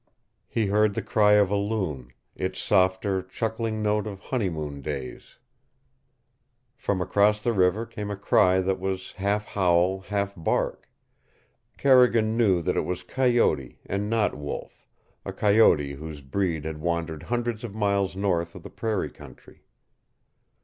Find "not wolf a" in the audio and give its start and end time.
14.09-15.31